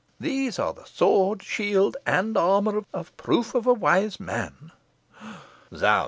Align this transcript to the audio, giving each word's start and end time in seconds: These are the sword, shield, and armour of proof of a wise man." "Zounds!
These 0.19 0.57
are 0.57 0.73
the 0.73 0.85
sword, 0.85 1.43
shield, 1.43 1.95
and 2.07 2.35
armour 2.35 2.85
of 2.91 3.15
proof 3.17 3.53
of 3.53 3.67
a 3.67 3.73
wise 3.75 4.19
man." 4.19 4.71
"Zounds! 5.75 5.99